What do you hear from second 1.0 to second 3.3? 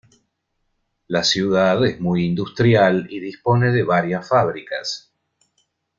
La ciudad es muy industrial y